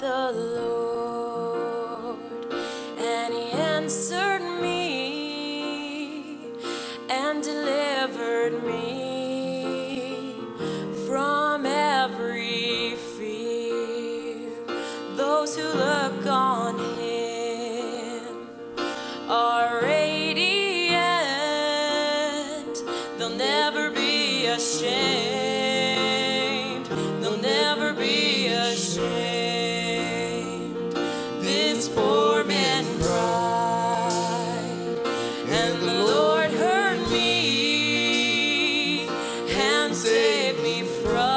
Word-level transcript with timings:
the 0.00 0.32
Lord, 0.32 2.18
and 2.98 3.34
He 3.34 3.50
answered 3.52 4.42
me 4.60 6.38
and 7.10 7.42
delivered 7.42 8.62
me 8.64 10.34
from 11.06 11.66
every 11.66 12.96
fear. 13.16 14.50
Those 15.16 15.56
who 15.56 15.64
look 15.64 16.26
on 16.26 16.78
Him 16.98 18.48
are 19.30 19.80
radiant, 19.82 20.96
they'll 23.18 23.30
never 23.30 23.90
be 23.90 24.46
ashamed. 24.46 25.15
save 39.94 40.62
me 40.62 40.82
from 40.82 41.35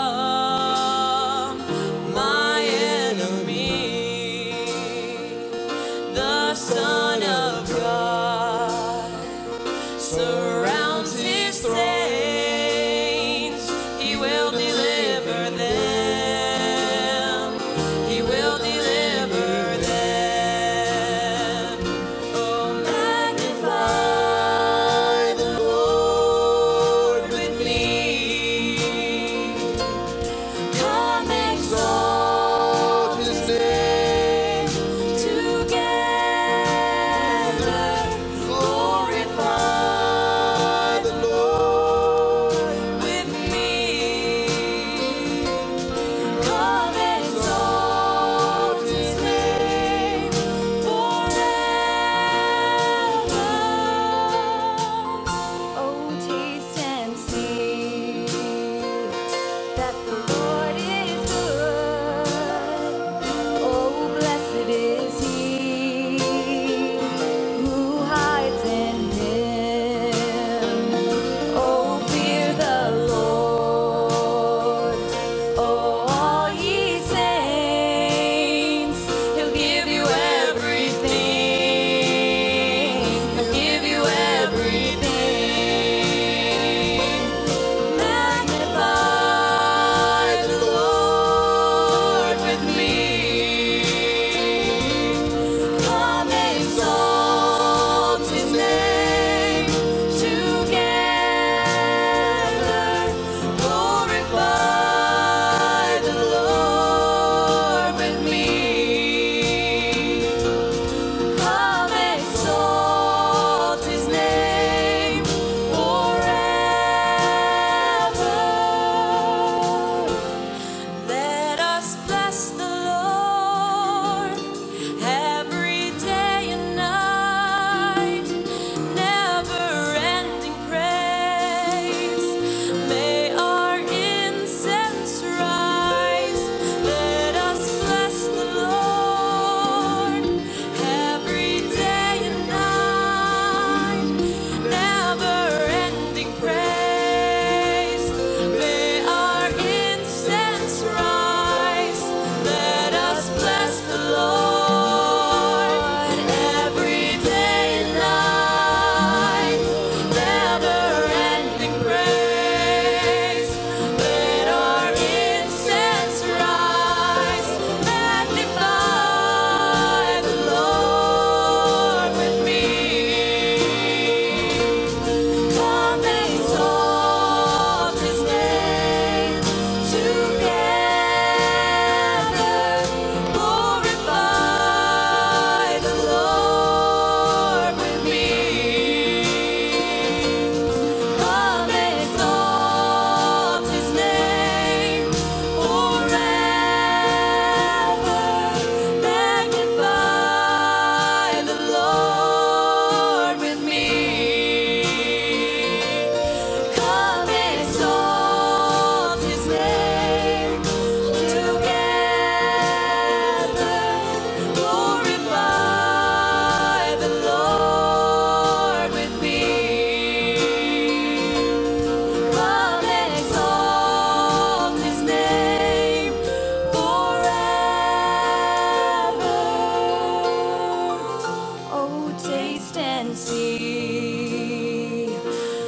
see 233.16 235.08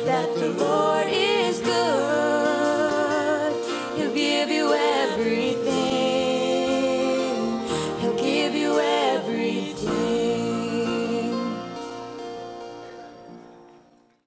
that 0.06 0.34
the 0.36 0.50
Lord 0.60 1.08
is. 1.10 1.31